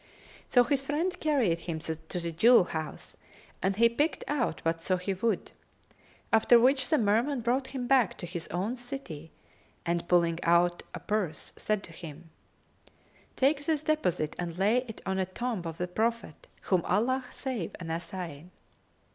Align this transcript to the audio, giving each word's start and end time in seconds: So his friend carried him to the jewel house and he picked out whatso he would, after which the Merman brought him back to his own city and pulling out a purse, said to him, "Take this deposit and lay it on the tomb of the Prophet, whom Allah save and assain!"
So 0.49 0.63
his 0.63 0.81
friend 0.81 1.15
carried 1.19 1.59
him 1.59 1.77
to 1.81 1.95
the 2.19 2.31
jewel 2.31 2.63
house 2.63 3.17
and 3.61 3.75
he 3.75 3.87
picked 3.87 4.23
out 4.27 4.59
whatso 4.65 4.97
he 4.97 5.13
would, 5.13 5.51
after 6.33 6.59
which 6.59 6.89
the 6.89 6.97
Merman 6.97 7.41
brought 7.41 7.67
him 7.67 7.85
back 7.85 8.17
to 8.17 8.25
his 8.25 8.47
own 8.47 8.77
city 8.77 9.31
and 9.85 10.07
pulling 10.07 10.39
out 10.41 10.81
a 10.95 10.99
purse, 10.99 11.53
said 11.55 11.83
to 11.83 11.91
him, 11.91 12.31
"Take 13.35 13.63
this 13.63 13.83
deposit 13.83 14.35
and 14.39 14.57
lay 14.57 14.77
it 14.87 15.01
on 15.05 15.17
the 15.17 15.27
tomb 15.27 15.61
of 15.65 15.77
the 15.77 15.87
Prophet, 15.87 16.47
whom 16.61 16.81
Allah 16.85 17.25
save 17.29 17.75
and 17.79 17.91
assain!" 17.91 18.49